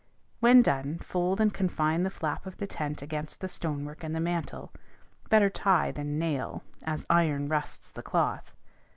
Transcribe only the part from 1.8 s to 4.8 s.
the flap of the tent against the stonework and the mantle;